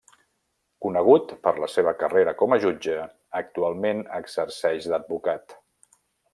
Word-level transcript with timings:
Conegut 0.85 1.33
per 1.47 1.53
la 1.63 1.69
seva 1.73 1.93
carrera 1.99 2.33
com 2.41 2.57
a 2.57 2.59
jutge, 2.65 2.97
actualment 3.43 4.03
exerceix 4.21 4.93
d'advocat. 4.95 5.59